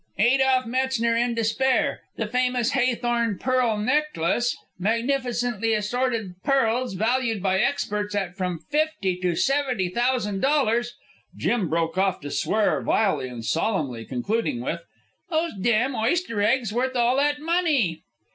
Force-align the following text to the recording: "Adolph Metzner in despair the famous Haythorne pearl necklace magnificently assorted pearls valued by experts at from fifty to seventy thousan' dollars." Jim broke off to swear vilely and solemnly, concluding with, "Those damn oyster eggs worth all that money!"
"Adolph 0.17 0.65
Metzner 0.65 1.15
in 1.15 1.35
despair 1.35 2.01
the 2.15 2.25
famous 2.25 2.71
Haythorne 2.71 3.39
pearl 3.39 3.77
necklace 3.77 4.57
magnificently 4.79 5.73
assorted 5.73 6.33
pearls 6.43 6.95
valued 6.95 7.43
by 7.43 7.59
experts 7.59 8.15
at 8.15 8.35
from 8.35 8.57
fifty 8.57 9.15
to 9.17 9.35
seventy 9.35 9.89
thousan' 9.89 10.39
dollars." 10.39 10.95
Jim 11.37 11.69
broke 11.69 11.99
off 11.99 12.19
to 12.21 12.31
swear 12.31 12.81
vilely 12.81 13.29
and 13.29 13.45
solemnly, 13.45 14.03
concluding 14.03 14.59
with, 14.59 14.81
"Those 15.29 15.51
damn 15.61 15.93
oyster 15.95 16.41
eggs 16.41 16.73
worth 16.73 16.95
all 16.95 17.17
that 17.17 17.39
money!" 17.39 18.01